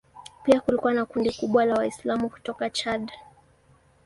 [0.43, 3.11] Pia kulikuwa na kundi kubwa la Waislamu kutoka Chad.